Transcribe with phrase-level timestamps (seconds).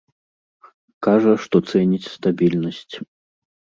[1.07, 2.95] Кажа, што цэніць стабільнасць.